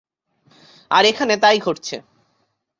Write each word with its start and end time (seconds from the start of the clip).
আর 0.91 1.03
এখানে 1.05 1.33
তাই 1.37 1.57
ঘটছে। 1.59 1.95